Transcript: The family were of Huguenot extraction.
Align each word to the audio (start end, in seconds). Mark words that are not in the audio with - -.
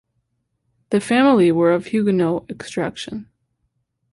The 0.89 0.99
family 0.99 1.51
were 1.51 1.71
of 1.71 1.85
Huguenot 1.91 2.49
extraction. 2.49 3.29